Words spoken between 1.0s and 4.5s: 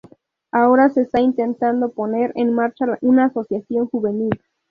está intentando poner en marcha una asociación juvenil.